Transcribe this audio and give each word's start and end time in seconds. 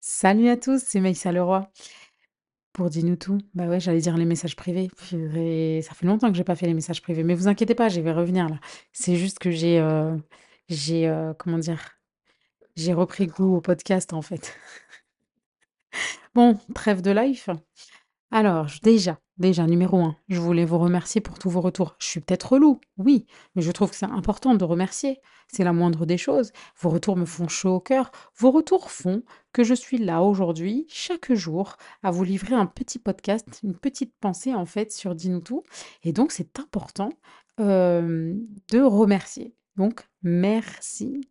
Salut 0.00 0.48
à 0.48 0.56
tous, 0.56 0.80
c'est 0.84 1.00
Maïssa 1.00 1.32
Leroy 1.32 1.68
pour 2.72 2.90
Dis-nous 2.90 3.16
tout. 3.16 3.38
Bah 3.54 3.66
ouais, 3.66 3.80
j'allais 3.80 3.98
dire 4.00 4.16
les 4.16 4.24
messages 4.24 4.54
privés. 4.54 4.88
Ça 5.82 5.94
fait 5.94 6.06
longtemps 6.06 6.30
que 6.30 6.36
j'ai 6.36 6.44
pas 6.44 6.54
fait 6.54 6.66
les 6.66 6.74
messages 6.74 7.02
privés, 7.02 7.24
mais 7.24 7.34
vous 7.34 7.48
inquiétez 7.48 7.74
pas, 7.74 7.88
je 7.88 8.00
vais 8.00 8.12
revenir 8.12 8.48
là. 8.48 8.60
C'est 8.92 9.16
juste 9.16 9.40
que 9.40 9.50
j'ai, 9.50 9.80
euh, 9.80 10.16
euh, 10.90 11.34
comment 11.34 11.58
dire, 11.58 11.98
j'ai 12.76 12.92
repris 12.92 13.26
goût 13.26 13.56
au 13.56 13.60
podcast 13.60 14.12
en 14.12 14.22
fait. 14.22 14.56
Bon, 16.34 16.56
trêve 16.74 17.02
de 17.02 17.10
life. 17.10 17.48
Alors, 18.30 18.66
déjà, 18.82 19.18
déjà, 19.38 19.66
numéro 19.66 19.98
un, 20.00 20.14
je 20.28 20.38
voulais 20.38 20.66
vous 20.66 20.78
remercier 20.78 21.22
pour 21.22 21.38
tous 21.38 21.48
vos 21.48 21.62
retours. 21.62 21.96
Je 21.98 22.06
suis 22.06 22.20
peut-être 22.20 22.52
relou, 22.52 22.78
oui, 22.98 23.26
mais 23.54 23.62
je 23.62 23.72
trouve 23.72 23.90
que 23.90 23.96
c'est 23.96 24.04
important 24.04 24.54
de 24.54 24.64
remercier. 24.64 25.20
C'est 25.50 25.64
la 25.64 25.72
moindre 25.72 26.04
des 26.04 26.18
choses. 26.18 26.52
Vos 26.78 26.90
retours 26.90 27.16
me 27.16 27.24
font 27.24 27.48
chaud 27.48 27.76
au 27.76 27.80
cœur. 27.80 28.10
Vos 28.36 28.50
retours 28.50 28.90
font 28.90 29.22
que 29.54 29.64
je 29.64 29.72
suis 29.72 29.96
là 29.96 30.22
aujourd'hui, 30.22 30.84
chaque 30.90 31.32
jour, 31.32 31.76
à 32.02 32.10
vous 32.10 32.22
livrer 32.22 32.54
un 32.54 32.66
petit 32.66 32.98
podcast, 32.98 33.60
une 33.62 33.74
petite 33.74 34.14
pensée 34.20 34.54
en 34.54 34.66
fait 34.66 34.92
sur 34.92 35.14
Dis-nous 35.14 35.40
tout. 35.40 35.62
Et 36.02 36.12
donc, 36.12 36.30
c'est 36.30 36.58
important 36.60 37.08
euh, 37.60 38.34
de 38.70 38.80
remercier. 38.80 39.54
Donc, 39.76 40.06
merci 40.22 41.22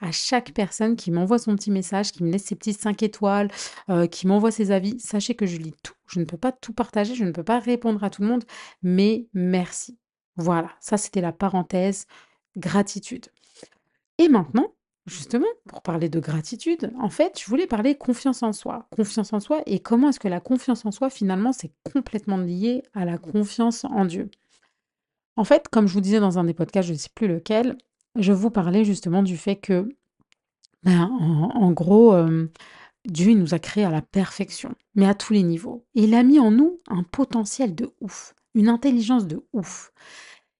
à 0.00 0.12
chaque 0.12 0.52
personne 0.52 0.96
qui 0.96 1.10
m'envoie 1.10 1.38
son 1.38 1.54
petit 1.54 1.70
message, 1.70 2.12
qui 2.12 2.24
me 2.24 2.30
laisse 2.30 2.44
ses 2.44 2.56
petits 2.56 2.72
5 2.74 3.02
étoiles, 3.02 3.50
euh, 3.88 4.06
qui 4.06 4.26
m'envoie 4.26 4.50
ses 4.50 4.70
avis. 4.70 4.98
Sachez 5.00 5.34
que 5.34 5.46
je 5.46 5.56
lis 5.56 5.74
tout. 5.82 5.94
Je 6.12 6.20
ne 6.20 6.24
peux 6.24 6.36
pas 6.36 6.52
tout 6.52 6.74
partager, 6.74 7.14
je 7.14 7.24
ne 7.24 7.30
peux 7.30 7.42
pas 7.42 7.58
répondre 7.58 8.04
à 8.04 8.10
tout 8.10 8.20
le 8.20 8.28
monde, 8.28 8.44
mais 8.82 9.26
merci. 9.32 9.98
Voilà, 10.36 10.70
ça 10.80 10.98
c'était 10.98 11.22
la 11.22 11.32
parenthèse 11.32 12.06
gratitude. 12.56 13.26
Et 14.18 14.28
maintenant, 14.28 14.74
justement, 15.06 15.46
pour 15.66 15.80
parler 15.80 16.10
de 16.10 16.20
gratitude, 16.20 16.92
en 17.00 17.08
fait, 17.08 17.40
je 17.40 17.46
voulais 17.46 17.66
parler 17.66 17.96
confiance 17.96 18.42
en 18.42 18.52
soi. 18.52 18.86
Confiance 18.94 19.32
en 19.32 19.40
soi 19.40 19.62
et 19.64 19.80
comment 19.80 20.10
est-ce 20.10 20.20
que 20.20 20.28
la 20.28 20.40
confiance 20.40 20.84
en 20.84 20.90
soi, 20.90 21.08
finalement, 21.08 21.52
c'est 21.52 21.72
complètement 21.92 22.36
lié 22.36 22.82
à 22.92 23.06
la 23.06 23.16
confiance 23.16 23.84
en 23.84 24.04
Dieu. 24.04 24.30
En 25.36 25.44
fait, 25.44 25.68
comme 25.68 25.88
je 25.88 25.94
vous 25.94 26.02
disais 26.02 26.20
dans 26.20 26.38
un 26.38 26.44
des 26.44 26.54
podcasts, 26.54 26.88
je 26.88 26.92
ne 26.92 26.98
sais 26.98 27.10
plus 27.14 27.26
lequel, 27.26 27.78
je 28.16 28.32
vous 28.32 28.50
parlais 28.50 28.84
justement 28.84 29.22
du 29.22 29.38
fait 29.38 29.56
que, 29.56 29.88
ben, 30.82 31.08
en, 31.10 31.72
gros, 31.72 32.12
euh, 32.12 32.50
Dieu 33.04 33.34
nous 33.34 33.54
a 33.54 33.58
créés 33.58 33.84
à 33.84 33.90
la 33.90 34.02
perfection, 34.02 34.74
mais 34.94 35.06
à 35.06 35.14
tous 35.14 35.32
les 35.32 35.42
niveaux. 35.42 35.84
Et 35.94 36.04
il 36.04 36.14
a 36.14 36.22
mis 36.22 36.38
en 36.38 36.50
nous 36.50 36.80
un 36.88 37.02
potentiel 37.02 37.74
de 37.74 37.90
ouf, 38.00 38.34
une 38.54 38.68
intelligence 38.68 39.26
de 39.26 39.44
ouf. 39.52 39.92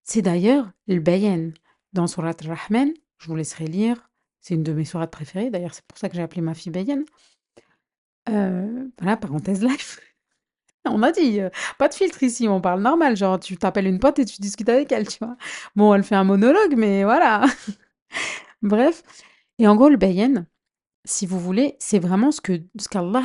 C'est 0.02 0.22
d'ailleurs 0.22 0.70
le 0.88 1.00
bayan. 1.00 1.50
Dans 1.92 2.06
Surat 2.06 2.32
Al-Rahman, 2.40 2.90
je 3.18 3.26
vous 3.26 3.36
laisserai 3.36 3.66
lire, 3.66 4.10
c'est 4.40 4.54
une 4.54 4.62
de 4.62 4.72
mes 4.72 4.84
sourates 4.84 5.10
préférées, 5.10 5.50
d'ailleurs 5.50 5.74
c'est 5.74 5.84
pour 5.84 5.98
ça 5.98 6.08
que 6.08 6.16
j'ai 6.16 6.22
appelé 6.22 6.40
ma 6.40 6.54
fille 6.54 6.72
Bayan. 6.72 7.02
Euh, 8.28 8.88
voilà, 8.98 9.16
parenthèse 9.16 9.62
live. 9.62 9.98
On 10.84 11.02
a 11.02 11.12
dit, 11.12 11.40
euh, 11.40 11.50
pas 11.78 11.88
de 11.88 11.94
filtre 11.94 12.22
ici, 12.24 12.48
on 12.48 12.60
parle 12.60 12.82
normal, 12.82 13.16
genre 13.16 13.38
tu 13.38 13.56
t'appelles 13.56 13.86
une 13.86 14.00
pote 14.00 14.18
et 14.18 14.24
tu 14.24 14.40
discutes 14.40 14.68
avec 14.68 14.90
elle, 14.90 15.06
tu 15.06 15.18
vois. 15.20 15.36
Bon, 15.77 15.94
elle 15.94 16.02
fait 16.02 16.16
un 16.16 16.24
monologue, 16.24 16.74
mais 16.77 17.04
voilà. 17.04 17.44
Bref. 18.62 19.04
Et 19.60 19.68
en 19.68 19.77
gros, 19.77 19.88
le 19.88 19.96
bayan, 19.96 20.44
si 21.05 21.27
vous 21.27 21.41
voulez, 21.41 21.77
c'est 21.78 21.98
vraiment 21.98 22.31
ce 22.31 22.41
que 22.41 22.62
ce 22.78 22.89
qu'Allah, 22.89 23.25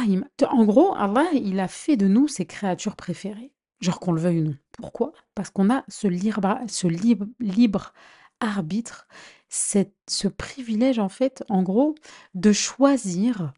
en 0.50 0.66
gros, 0.66 0.96
Allah, 0.96 1.28
il 1.34 1.60
a 1.60 1.68
fait 1.68 1.98
de 1.98 2.08
nous 2.08 2.28
ses 2.28 2.46
créatures 2.46 2.96
préférées. 2.96 3.54
Genre 3.82 4.00
qu'on 4.00 4.12
le 4.12 4.22
veuille 4.22 4.42
ou 4.42 4.46
non. 4.46 4.56
Pourquoi? 4.72 5.12
Parce 5.36 5.52
qu'on 5.52 5.70
a 5.70 5.84
ce 5.88 6.08
libre, 6.08 7.94
arbitre, 8.40 9.08
ce 9.50 10.28
privilège, 10.28 10.98
en 10.98 11.10
fait, 11.10 11.44
en 11.50 11.62
gros, 11.62 11.94
de 12.34 12.52
choisir, 12.52 13.54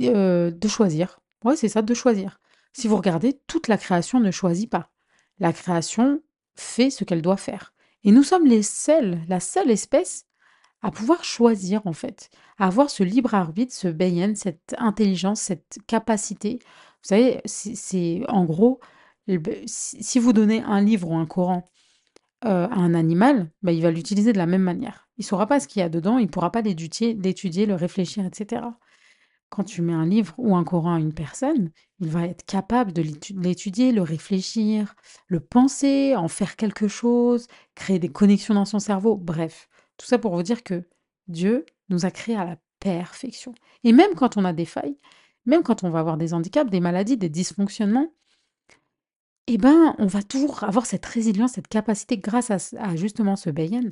euh, 0.00 0.50
de 0.50 0.68
choisir. 0.68 1.20
Ouais, 1.44 1.56
c'est 1.56 1.68
ça, 1.68 1.80
de 1.80 1.94
choisir. 1.94 2.38
Si 2.74 2.88
vous 2.88 2.96
regardez, 2.96 3.40
toute 3.46 3.68
la 3.68 3.78
création 3.78 4.20
ne 4.20 4.30
choisit 4.30 4.70
pas. 4.70 4.90
La 5.38 5.54
création 5.54 6.20
fait 6.54 6.90
ce 6.90 7.04
qu'elle 7.04 7.22
doit 7.22 7.38
faire. 7.38 7.72
Et 8.04 8.12
nous 8.12 8.22
sommes 8.22 8.46
les 8.46 8.62
seuls, 8.62 9.20
la 9.28 9.40
seule 9.40 9.70
espèce 9.70 10.25
à 10.86 10.90
pouvoir 10.90 11.24
choisir 11.24 11.82
en 11.86 11.92
fait, 11.92 12.30
à 12.58 12.66
avoir 12.66 12.90
ce 12.90 13.02
libre 13.02 13.34
arbitre, 13.34 13.74
ce 13.74 13.88
bayan, 13.88 14.34
cette 14.36 14.74
intelligence, 14.78 15.40
cette 15.40 15.78
capacité. 15.86 16.58
Vous 16.62 17.08
savez, 17.08 17.40
c'est 17.46 18.22
en 18.28 18.44
gros, 18.44 18.80
le 19.26 19.38
b- 19.38 19.62
si 19.66 20.18
vous 20.18 20.32
donnez 20.32 20.62
un 20.62 20.80
livre 20.82 21.10
ou 21.10 21.16
un 21.16 21.26
Coran 21.26 21.64
euh, 22.44 22.68
à 22.68 22.74
un 22.76 22.94
animal, 22.94 23.50
bah, 23.62 23.72
il 23.72 23.82
va 23.82 23.90
l'utiliser 23.90 24.32
de 24.32 24.38
la 24.38 24.46
même 24.46 24.62
manière. 24.62 25.08
Il 25.18 25.24
saura 25.24 25.46
pas 25.46 25.60
ce 25.60 25.68
qu'il 25.68 25.80
y 25.80 25.82
a 25.82 25.88
dedans, 25.88 26.18
il 26.18 26.28
pourra 26.28 26.52
pas 26.52 26.62
l'étudier, 26.62 27.66
le 27.66 27.74
réfléchir, 27.74 28.24
etc. 28.26 28.78
Quand 29.48 29.64
tu 29.64 29.80
mets 29.82 29.92
un 29.92 30.06
livre 30.06 30.34
ou 30.38 30.56
un 30.56 30.64
Coran 30.64 30.94
à 30.94 31.00
une 31.00 31.14
personne, 31.14 31.70
il 32.00 32.08
va 32.08 32.26
être 32.26 32.44
capable 32.44 32.92
de 32.92 33.02
l'étu- 33.02 33.34
l'étudier, 33.40 33.92
le 33.92 34.02
réfléchir, 34.02 34.94
le 35.28 35.40
penser, 35.40 36.16
en 36.16 36.28
faire 36.28 36.56
quelque 36.56 36.88
chose, 36.88 37.46
créer 37.74 37.98
des 37.98 38.08
connexions 38.10 38.54
dans 38.54 38.64
son 38.64 38.80
cerveau. 38.80 39.16
Bref, 39.16 39.68
tout 39.96 40.06
ça 40.06 40.18
pour 40.18 40.34
vous 40.34 40.42
dire 40.42 40.62
que 40.62 40.84
Dieu 41.28 41.66
nous 41.88 42.04
a 42.04 42.10
créés 42.10 42.36
à 42.36 42.44
la 42.44 42.56
perfection. 42.80 43.54
Et 43.84 43.92
même 43.92 44.14
quand 44.14 44.36
on 44.36 44.44
a 44.44 44.52
des 44.52 44.64
failles, 44.64 44.96
même 45.44 45.62
quand 45.62 45.84
on 45.84 45.90
va 45.90 46.00
avoir 46.00 46.16
des 46.16 46.34
handicaps, 46.34 46.70
des 46.70 46.80
maladies, 46.80 47.16
des 47.16 47.28
dysfonctionnements, 47.28 48.12
eh 49.46 49.58
ben, 49.58 49.94
on 49.98 50.06
va 50.06 50.22
toujours 50.22 50.64
avoir 50.64 50.86
cette 50.86 51.06
résilience, 51.06 51.52
cette 51.52 51.68
capacité, 51.68 52.18
grâce 52.18 52.50
à, 52.50 52.96
justement 52.96 53.36
ce 53.36 53.50
bayan, 53.50 53.84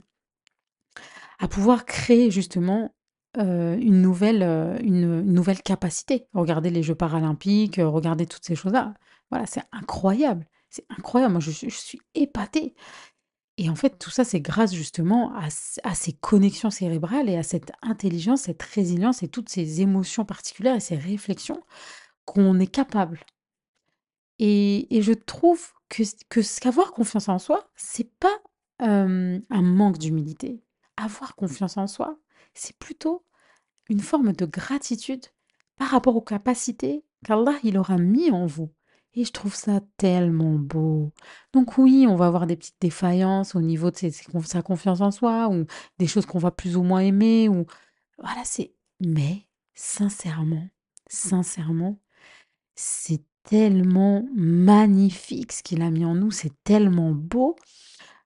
à 1.39 1.47
pouvoir 1.47 1.85
créer 1.85 2.31
justement 2.31 2.93
euh, 3.39 3.77
une 3.77 4.03
nouvelle, 4.03 4.43
euh, 4.43 4.77
une, 4.81 5.23
nouvelle 5.23 5.63
capacité. 5.63 6.27
Regardez 6.35 6.71
les 6.71 6.83
Jeux 6.83 6.95
paralympiques, 6.95 7.79
euh, 7.79 7.89
regardez 7.89 8.27
toutes 8.27 8.45
ces 8.45 8.57
choses-là. 8.57 8.95
Voilà, 9.31 9.47
c'est 9.47 9.63
incroyable. 9.73 10.47
C'est 10.71 10.87
incroyable. 10.91 11.35
Moi, 11.35 11.41
je 11.41 11.69
suis 11.69 12.01
épatée. 12.17 12.75
Et 13.57 13.71
en 13.71 13.77
fait, 13.77 13.99
tout 13.99 14.11
ça, 14.11 14.25
c'est 14.25 14.41
grâce 14.41 14.75
justement 14.75 15.33
à, 15.37 15.49
ces 15.95 16.13
connexions 16.13 16.71
cérébrales 16.71 17.29
et 17.29 17.37
à 17.37 17.45
cette 17.45 17.71
intelligence, 17.83 18.43
cette 18.43 18.63
résilience 18.63 19.23
et 19.23 19.29
toutes 19.29 19.49
ces 19.49 19.81
émotions 19.81 20.25
particulières 20.25 20.77
et 20.77 20.81
ces 20.81 20.97
réflexions 20.97 21.63
qu'on 22.25 22.59
est 22.59 22.67
capable. 22.67 23.21
Et, 24.41 24.97
et 24.97 25.03
je 25.03 25.13
trouve 25.13 25.73
que, 25.89 26.03
que 26.29 26.43
ce 26.43 26.61
qu'avoir 26.61 26.93
confiance 26.93 27.29
en 27.29 27.39
soi, 27.39 27.69
c'est 27.77 28.11
pas 28.19 28.37
euh, 28.83 29.39
un 29.51 29.63
manque 29.63 29.99
d'humilité. 29.99 30.61
Avoir 30.97 31.37
confiance 31.37 31.77
en 31.77 31.87
soi, 31.87 32.19
c'est 32.55 32.77
plutôt 32.77 33.25
une 33.89 34.01
forme 34.01 34.33
de 34.33 34.47
gratitude 34.47 35.25
par 35.77 35.89
rapport 35.89 36.17
aux 36.17 36.23
capacités 36.23 37.05
qu'Allah 37.25 37.55
il 37.63 37.79
aura 37.79 37.99
mis 37.99 38.31
en 38.31 38.47
vous. 38.47 38.71
Et 39.17 39.25
je 39.25 39.33
trouve 39.33 39.55
ça 39.55 39.81
tellement 39.97 40.55
beau. 40.55 41.13
Donc 41.53 41.79
oui, 41.79 42.07
on 42.09 42.17
va 42.17 42.27
avoir 42.27 42.47
des 42.47 42.57
petites 42.57 42.81
défaillances 42.81 43.55
au 43.55 43.61
niveau 43.61 43.91
de 43.91 44.11
sa 44.45 44.63
confiance 44.63 45.01
en 45.01 45.11
soi, 45.13 45.49
ou 45.49 45.67
des 45.99 46.07
choses 46.07 46.27
qu'on 46.27 46.39
va 46.39 46.51
plus 46.51 46.77
ou 46.77 46.83
moins 46.83 47.01
aimer, 47.01 47.49
ou 47.49 47.67
voilà, 48.19 48.43
c'est. 48.45 48.75
Mais 49.01 49.47
sincèrement, 49.75 50.69
sincèrement, 51.09 51.99
c'est 52.75 53.23
tellement 53.45 54.25
magnifique 54.35 55.53
ce 55.53 55.63
qu'il 55.63 55.83
a 55.83 55.91
mis 55.91 56.05
en 56.05 56.15
nous, 56.15 56.31
c'est 56.31 56.53
tellement 56.65 57.13
beau 57.13 57.57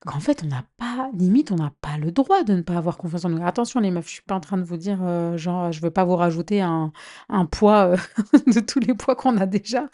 qu'en 0.05 0.19
fait, 0.19 0.43
on 0.43 0.47
n'a 0.47 0.63
pas, 0.77 1.09
limite, 1.13 1.51
on 1.51 1.55
n'a 1.55 1.73
pas 1.81 1.97
le 1.97 2.11
droit 2.11 2.43
de 2.43 2.53
ne 2.53 2.61
pas 2.61 2.77
avoir 2.77 2.97
confiance 2.97 3.25
en 3.25 3.29
nous. 3.29 3.45
Attention, 3.45 3.79
les 3.79 3.91
meufs, 3.91 4.07
je 4.07 4.13
suis 4.13 4.21
pas 4.21 4.35
en 4.35 4.39
train 4.39 4.57
de 4.57 4.63
vous 4.63 4.77
dire, 4.77 4.99
euh, 5.03 5.37
genre, 5.37 5.71
je 5.71 5.81
veux 5.81 5.91
pas 5.91 6.05
vous 6.05 6.15
rajouter 6.15 6.61
un, 6.61 6.93
un 7.27 7.45
poids 7.45 7.87
euh, 7.93 7.97
de 8.47 8.59
tous 8.61 8.79
les 8.79 8.93
poids 8.93 9.15
qu'on 9.15 9.37
a 9.37 9.45
déjà. 9.45 9.89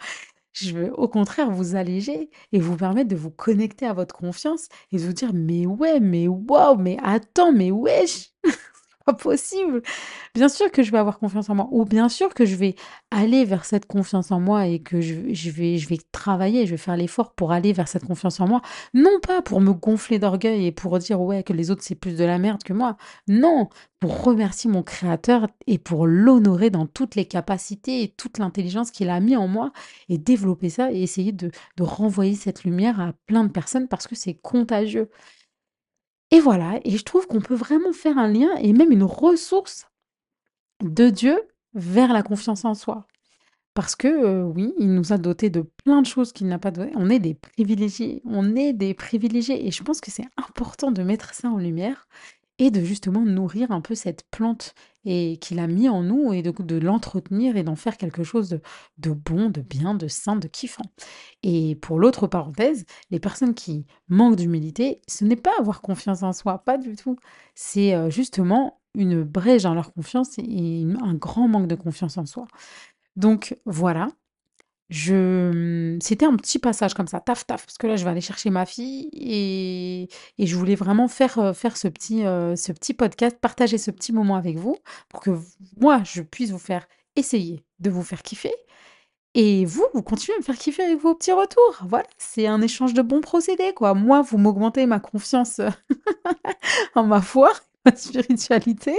Je 0.55 0.71
veux 0.73 0.93
au 0.93 1.07
contraire 1.09 1.51
vous 1.51 1.75
alléger 1.75 2.29
et 2.53 2.59
vous 2.59 2.77
permettre 2.77 3.09
de 3.09 3.15
vous 3.15 3.29
connecter 3.31 3.85
à 3.87 3.93
votre 3.93 4.15
confiance 4.15 4.69
et 4.91 4.97
de 4.97 5.01
vous 5.03 5.11
dire, 5.13 5.33
mais 5.33 5.65
ouais, 5.65 5.99
mais 5.99 6.27
waouh, 6.29 6.77
mais 6.77 6.97
attends, 7.03 7.51
mais 7.51 7.71
wesh, 7.71 8.29
possible. 9.13 9.81
Bien 10.33 10.49
sûr 10.49 10.71
que 10.71 10.83
je 10.83 10.91
vais 10.91 10.97
avoir 10.97 11.19
confiance 11.19 11.49
en 11.49 11.55
moi, 11.55 11.67
ou 11.71 11.85
bien 11.85 12.09
sûr 12.09 12.33
que 12.33 12.45
je 12.45 12.55
vais 12.55 12.75
aller 13.11 13.45
vers 13.45 13.65
cette 13.65 13.85
confiance 13.85 14.31
en 14.31 14.39
moi 14.39 14.67
et 14.67 14.79
que 14.79 15.01
je, 15.01 15.15
vais, 15.49 15.77
je 15.77 15.87
vais 15.87 15.99
travailler, 16.11 16.65
je 16.65 16.71
vais 16.71 16.77
faire 16.77 16.97
l'effort 16.97 17.33
pour 17.33 17.51
aller 17.51 17.73
vers 17.73 17.87
cette 17.87 18.05
confiance 18.05 18.39
en 18.39 18.47
moi. 18.47 18.61
Non 18.93 19.19
pas 19.21 19.41
pour 19.41 19.61
me 19.61 19.73
gonfler 19.73 20.19
d'orgueil 20.19 20.65
et 20.67 20.71
pour 20.71 20.97
dire 20.99 21.21
ouais 21.21 21.43
que 21.43 21.53
les 21.53 21.71
autres 21.71 21.83
c'est 21.83 21.95
plus 21.95 22.17
de 22.17 22.23
la 22.23 22.37
merde 22.37 22.63
que 22.63 22.73
moi. 22.73 22.97
Non, 23.27 23.69
pour 23.99 24.23
remercier 24.23 24.69
mon 24.69 24.83
créateur 24.83 25.47
et 25.67 25.77
pour 25.77 26.07
l'honorer 26.07 26.69
dans 26.69 26.85
toutes 26.85 27.15
les 27.15 27.25
capacités 27.25 28.03
et 28.03 28.09
toute 28.09 28.37
l'intelligence 28.39 28.91
qu'il 28.91 29.09
a 29.09 29.19
mis 29.19 29.35
en 29.35 29.47
moi 29.47 29.71
et 30.09 30.17
développer 30.17 30.69
ça 30.69 30.91
et 30.91 31.01
essayer 31.01 31.31
de 31.31 31.51
renvoyer 31.79 32.35
cette 32.35 32.63
lumière 32.63 32.99
à 32.99 33.13
plein 33.27 33.43
de 33.43 33.51
personnes 33.51 33.87
parce 33.87 34.07
que 34.07 34.15
c'est 34.15 34.35
contagieux. 34.35 35.09
Et 36.31 36.39
voilà, 36.39 36.79
et 36.83 36.97
je 36.97 37.03
trouve 37.03 37.27
qu'on 37.27 37.41
peut 37.41 37.55
vraiment 37.55 37.93
faire 37.93 38.17
un 38.17 38.27
lien 38.27 38.55
et 38.57 38.73
même 38.73 38.91
une 38.91 39.03
ressource 39.03 39.87
de 40.83 41.09
Dieu 41.09 41.39
vers 41.73 42.13
la 42.13 42.23
confiance 42.23 42.65
en 42.65 42.73
soi. 42.73 43.07
Parce 43.73 43.95
que 43.95 44.07
euh, 44.07 44.43
oui, 44.43 44.73
il 44.79 44.93
nous 44.93 45.11
a 45.11 45.17
dotés 45.17 45.49
de 45.49 45.61
plein 45.83 46.01
de 46.01 46.07
choses 46.07 46.31
qu'il 46.31 46.47
n'a 46.47 46.59
pas 46.59 46.71
donné. 46.71 46.91
On 46.95 47.09
est 47.09 47.19
des 47.19 47.33
privilégiés, 47.33 48.21
on 48.25 48.55
est 48.55 48.71
des 48.73 48.93
privilégiés. 48.93 49.67
Et 49.67 49.71
je 49.71 49.83
pense 49.83 49.99
que 49.99 50.11
c'est 50.11 50.27
important 50.37 50.91
de 50.91 51.03
mettre 51.03 51.33
ça 51.33 51.49
en 51.49 51.57
lumière 51.57 52.07
et 52.59 52.71
de 52.71 52.81
justement 52.81 53.21
nourrir 53.21 53.71
un 53.71 53.81
peu 53.81 53.95
cette 53.95 54.23
plante 54.31 54.73
et 55.03 55.37
qu'il 55.37 55.59
a 55.59 55.67
mis 55.67 55.87
en 55.87 56.01
nous 56.01 56.33
et 56.33 56.41
de, 56.41 56.51
de 56.51 56.77
l'entretenir 56.77 57.57
et 57.57 57.63
d'en 57.63 57.75
faire 57.75 57.97
quelque 57.97 58.23
chose 58.23 58.49
de, 58.49 58.61
de 58.97 59.11
bon, 59.11 59.49
de 59.49 59.61
bien, 59.61 59.93
de 59.93 60.07
sain, 60.07 60.35
de 60.35 60.47
kiffant. 60.47 60.85
Et 61.43 61.75
pour 61.75 61.99
l'autre 61.99 62.27
parenthèse, 62.27 62.85
les 63.11 63.19
personnes 63.19 63.53
qui 63.53 63.85
manquent 64.07 64.37
d'humilité, 64.37 65.01
ce 65.07 65.25
n'est 65.25 65.35
pas 65.35 65.53
avoir 65.59 65.81
confiance 65.81 66.23
en 66.23 66.33
soi, 66.33 66.59
pas 66.59 66.77
du 66.77 66.95
tout. 66.95 67.17
C'est 67.53 67.93
euh, 67.93 68.09
justement 68.09 68.81
une 68.95 69.23
brèche 69.23 69.63
dans 69.63 69.73
leur 69.73 69.93
confiance 69.93 70.37
et 70.39 70.85
un 71.01 71.13
grand 71.13 71.47
manque 71.47 71.67
de 71.67 71.75
confiance 71.75 72.17
en 72.17 72.25
soi. 72.25 72.47
Donc 73.15 73.57
voilà, 73.65 74.09
je 74.89 75.97
c'était 76.01 76.25
un 76.25 76.35
petit 76.35 76.59
passage 76.59 76.93
comme 76.93 77.07
ça, 77.07 77.19
taf 77.19 77.45
taf, 77.47 77.65
parce 77.65 77.77
que 77.77 77.87
là 77.87 77.95
je 77.95 78.03
vais 78.03 78.11
aller 78.11 78.21
chercher 78.21 78.49
ma 78.49 78.65
fille 78.65 79.09
et, 79.13 80.09
et 80.37 80.47
je 80.47 80.55
voulais 80.55 80.75
vraiment 80.75 81.07
faire, 81.07 81.39
euh, 81.39 81.53
faire 81.53 81.77
ce 81.77 81.87
petit, 81.87 82.25
euh, 82.25 82.55
ce 82.55 82.71
petit 82.71 82.93
podcast, 82.93 83.37
partager 83.39 83.77
ce 83.77 83.91
petit 83.91 84.13
moment 84.13 84.35
avec 84.35 84.57
vous 84.57 84.77
pour 85.09 85.21
que 85.21 85.31
moi 85.79 86.01
je 86.05 86.21
puisse 86.21 86.51
vous 86.51 86.59
faire 86.59 86.87
essayer 87.15 87.63
de 87.79 87.89
vous 87.89 88.03
faire 88.03 88.21
kiffer 88.21 88.53
et 89.35 89.65
vous, 89.65 89.85
vous 89.93 90.01
continuez 90.01 90.35
à 90.35 90.39
me 90.39 90.43
faire 90.43 90.57
kiffer 90.57 90.83
avec 90.83 90.99
vos 90.99 91.13
petits 91.13 91.33
retours. 91.33 91.83
Voilà, 91.89 92.07
c'est 92.17 92.47
un 92.47 92.61
échange 92.61 92.93
de 92.93 93.01
bons 93.01 93.19
procédés 93.19 93.73
quoi. 93.73 93.93
Moi, 93.93 94.21
vous 94.21 94.37
m'augmentez 94.37 94.85
ma 94.85 95.01
confiance 95.01 95.59
en 96.95 97.03
ma 97.03 97.21
foi, 97.21 97.51
spiritualité. 97.95 98.95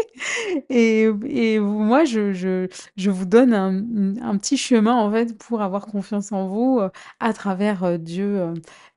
Et, 0.68 1.58
moi, 1.58 2.04
je, 2.04 2.32
je, 2.32 2.68
je 2.96 3.10
vous 3.10 3.26
donne 3.26 3.54
un, 3.54 4.38
petit 4.38 4.56
chemin, 4.56 4.94
en 4.94 5.10
fait, 5.10 5.36
pour 5.38 5.62
avoir 5.62 5.86
confiance 5.86 6.32
en 6.32 6.46
vous 6.48 6.78
euh, 6.80 6.90
à 7.20 7.32
travers 7.32 7.84
euh, 7.84 7.98
Dieu 7.98 8.54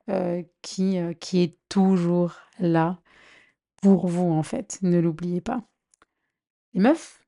euh, 0.08 0.42
qui, 0.62 0.98
qui 1.20 1.42
est 1.42 1.56
toujours 1.68 2.36
là 2.58 3.00
pour 3.82 4.06
vous, 4.08 4.30
en 4.30 4.42
fait. 4.42 4.78
Ne 4.82 4.98
l'oubliez 5.00 5.40
pas. 5.40 5.62
Les 6.74 6.80
meufs, 6.80 7.20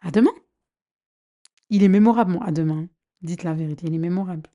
à 0.00 0.10
demain. 0.10 0.34
Il 1.70 1.82
est 1.82 1.88
mémorable, 1.88 2.38
à 2.42 2.52
demain. 2.52 2.88
Dites 3.22 3.42
la 3.42 3.54
vérité, 3.54 3.86
il 3.86 3.94
est 3.94 3.98
mémorable. 3.98 4.50